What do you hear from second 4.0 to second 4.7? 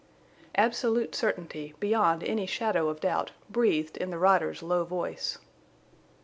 the rider's